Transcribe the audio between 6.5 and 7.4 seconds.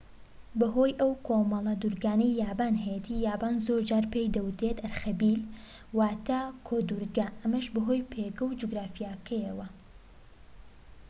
کۆدورگە